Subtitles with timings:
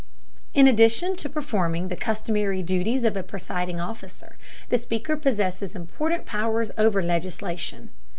[0.55, 4.35] In addition to performing the customary duties of a presiding officer,
[4.69, 7.91] the Speaker possesses important powers over legislation.